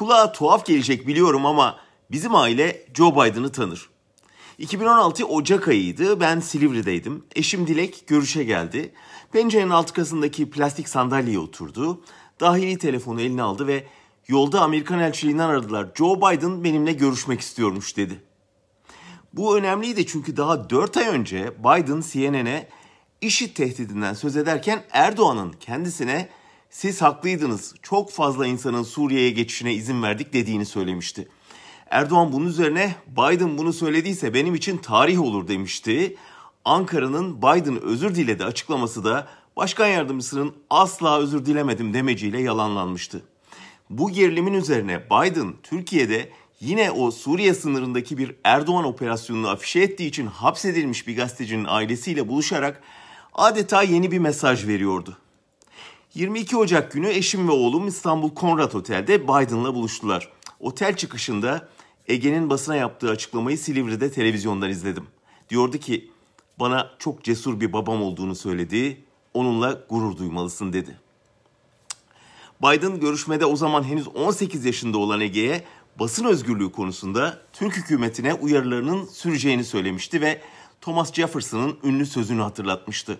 Kulağa 0.00 0.32
tuhaf 0.32 0.66
gelecek 0.66 1.06
biliyorum 1.06 1.46
ama 1.46 1.78
bizim 2.10 2.34
aile 2.34 2.86
Joe 2.94 3.12
Biden'ı 3.12 3.52
tanır. 3.52 3.90
2016 4.58 5.24
Ocak 5.24 5.68
ayıydı. 5.68 6.20
Ben 6.20 6.40
Silivri'deydim. 6.40 7.24
Eşim 7.36 7.66
Dilek 7.66 8.04
görüşe 8.06 8.44
geldi. 8.44 8.92
Pencerenin 9.32 9.70
alt 9.70 9.92
kasındaki 9.92 10.50
plastik 10.50 10.88
sandalyeye 10.88 11.38
oturdu. 11.38 12.04
Dahili 12.40 12.78
telefonu 12.78 13.20
eline 13.20 13.42
aldı 13.42 13.66
ve 13.66 13.84
yolda 14.28 14.60
Amerikan 14.60 14.98
elçiliğinden 14.98 15.48
aradılar. 15.48 15.88
Joe 15.94 16.16
Biden 16.16 16.64
benimle 16.64 16.92
görüşmek 16.92 17.40
istiyormuş 17.40 17.96
dedi. 17.96 18.22
Bu 19.32 19.56
önemliydi 19.56 20.06
çünkü 20.06 20.36
daha 20.36 20.70
4 20.70 20.96
ay 20.96 21.08
önce 21.08 21.52
Biden 21.58 22.02
CNN'e 22.10 22.68
IŞİD 23.20 23.56
tehdidinden 23.56 24.14
söz 24.14 24.36
ederken 24.36 24.82
Erdoğan'ın 24.90 25.52
kendisine 25.52 26.28
siz 26.70 27.02
haklıydınız 27.02 27.74
çok 27.82 28.10
fazla 28.10 28.46
insanın 28.46 28.82
Suriye'ye 28.82 29.30
geçişine 29.30 29.74
izin 29.74 30.02
verdik 30.02 30.32
dediğini 30.32 30.66
söylemişti. 30.66 31.28
Erdoğan 31.90 32.32
bunun 32.32 32.46
üzerine 32.46 32.94
Biden 33.06 33.58
bunu 33.58 33.72
söylediyse 33.72 34.34
benim 34.34 34.54
için 34.54 34.78
tarih 34.78 35.20
olur 35.20 35.48
demişti. 35.48 36.16
Ankara'nın 36.64 37.38
Biden 37.38 37.82
özür 37.82 38.14
diledi 38.14 38.44
açıklaması 38.44 39.04
da 39.04 39.28
başkan 39.56 39.86
yardımcısının 39.86 40.54
asla 40.70 41.18
özür 41.18 41.46
dilemedim 41.46 41.94
demeciyle 41.94 42.42
yalanlanmıştı. 42.42 43.22
Bu 43.90 44.10
gerilimin 44.10 44.54
üzerine 44.54 45.04
Biden 45.10 45.54
Türkiye'de 45.62 46.30
yine 46.60 46.90
o 46.90 47.10
Suriye 47.10 47.54
sınırındaki 47.54 48.18
bir 48.18 48.34
Erdoğan 48.44 48.84
operasyonunu 48.84 49.48
afişe 49.48 49.80
ettiği 49.80 50.06
için 50.06 50.26
hapsedilmiş 50.26 51.06
bir 51.06 51.16
gazetecinin 51.16 51.64
ailesiyle 51.64 52.28
buluşarak 52.28 52.82
adeta 53.34 53.82
yeni 53.82 54.10
bir 54.10 54.18
mesaj 54.18 54.66
veriyordu. 54.66 55.16
22 56.14 56.56
Ocak 56.56 56.92
günü 56.92 57.08
eşim 57.08 57.48
ve 57.48 57.52
oğlum 57.52 57.88
İstanbul 57.88 58.34
Konrad 58.34 58.72
Otel'de 58.72 59.22
Biden'la 59.22 59.74
buluştular. 59.74 60.28
Otel 60.60 60.96
çıkışında 60.96 61.68
Ege'nin 62.08 62.50
basına 62.50 62.76
yaptığı 62.76 63.10
açıklamayı 63.10 63.58
Silivri'de 63.58 64.12
televizyondan 64.12 64.70
izledim. 64.70 65.06
Diyordu 65.50 65.78
ki 65.78 66.10
bana 66.58 66.90
çok 66.98 67.24
cesur 67.24 67.60
bir 67.60 67.72
babam 67.72 68.02
olduğunu 68.02 68.34
söyledi, 68.34 69.04
onunla 69.34 69.84
gurur 69.88 70.16
duymalısın 70.16 70.72
dedi. 70.72 70.98
Biden 72.62 73.00
görüşmede 73.00 73.46
o 73.46 73.56
zaman 73.56 73.82
henüz 73.82 74.08
18 74.08 74.64
yaşında 74.64 74.98
olan 74.98 75.20
Ege'ye 75.20 75.64
basın 75.98 76.24
özgürlüğü 76.24 76.72
konusunda 76.72 77.42
Türk 77.52 77.76
hükümetine 77.76 78.34
uyarılarının 78.34 79.04
süreceğini 79.04 79.64
söylemişti 79.64 80.20
ve 80.20 80.40
Thomas 80.80 81.12
Jefferson'ın 81.12 81.78
ünlü 81.84 82.06
sözünü 82.06 82.42
hatırlatmıştı. 82.42 83.18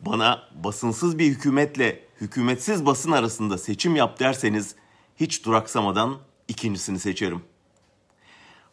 Bana 0.00 0.42
basınsız 0.64 1.18
bir 1.18 1.26
hükümetle 1.26 2.04
hükümetsiz 2.20 2.86
basın 2.86 3.12
arasında 3.12 3.58
seçim 3.58 3.96
yap 3.96 4.20
derseniz 4.20 4.74
hiç 5.16 5.44
duraksamadan 5.44 6.18
ikincisini 6.48 6.98
seçerim. 6.98 7.42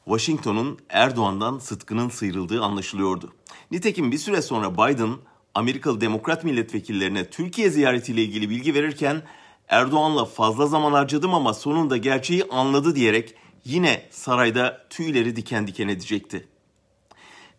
Washington'un 0.06 0.80
Erdoğan'dan 0.90 1.60
sıtkının 1.60 2.10
sıyrıldığı 2.10 2.64
anlaşılıyordu. 2.64 3.34
Nitekim 3.72 4.12
bir 4.12 4.18
süre 4.18 4.42
sonra 4.42 4.74
Biden 4.74 5.14
Amerikalı 5.54 6.02
Demokrat 6.02 6.44
milletvekillerine 6.44 7.30
Türkiye 7.30 7.70
ziyaretiyle 7.70 8.24
ilgili 8.24 8.50
bilgi 8.50 8.74
verirken 8.74 9.22
Erdoğan'la 9.68 10.26
fazla 10.26 10.68
zaman 10.68 10.92
harcadım 10.92 11.34
ama 11.34 11.54
sonunda 11.54 11.98
gerçeği 11.98 12.44
anladı 12.44 12.96
diyerek 12.96 13.36
yine 13.66 14.08
sarayda 14.12 14.88
tüyleri 14.90 15.36
diken 15.36 15.68
diken 15.68 15.88
edecekti. 15.88 16.48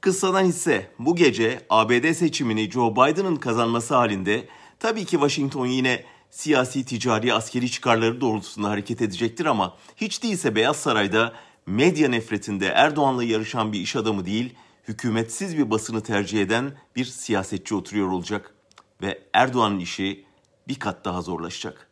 Kıssadan 0.01 0.45
hisse 0.45 0.91
bu 0.99 1.17
gece 1.17 1.67
ABD 1.71 2.13
seçimini 2.13 2.71
Joe 2.71 2.93
Biden'ın 2.93 3.37
kazanması 3.37 3.95
halinde 3.95 4.49
tabii 4.79 5.05
ki 5.05 5.11
Washington 5.11 5.67
yine 5.67 6.05
siyasi, 6.31 6.85
ticari, 6.85 7.35
askeri 7.35 7.71
çıkarları 7.71 8.21
doğrultusunda 8.21 8.71
hareket 8.71 9.03
edecektir 9.03 9.47
ama 9.47 9.77
hiç 9.97 10.23
değilse 10.23 10.55
Beyaz 10.55 10.77
Saray'da 10.77 11.33
medya 11.67 12.09
nefretinde 12.09 12.67
Erdoğan'la 12.67 13.25
yarışan 13.25 13.73
bir 13.73 13.81
iş 13.81 13.97
adamı 13.97 14.27
değil, 14.27 14.55
hükümetsiz 14.89 15.59
bir 15.59 15.71
basını 15.71 16.03
tercih 16.03 16.43
eden 16.43 16.73
bir 16.97 17.05
siyasetçi 17.05 17.75
oturuyor 17.75 18.09
olacak 18.09 18.55
ve 19.03 19.23
Erdoğan'ın 19.33 19.79
işi 19.79 20.25
bir 20.69 20.79
kat 20.79 21.05
daha 21.05 21.23
zorlaşacak. 21.23 21.89